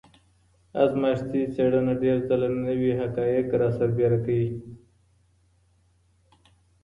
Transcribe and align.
ازمایښتي 0.83 1.41
څېړنه 1.55 1.93
ډېر 2.03 2.17
ځله 2.27 2.47
نوي 2.67 2.91
حقایق 3.01 3.47
راسربېره 3.61 4.19
کوي. 4.25 4.49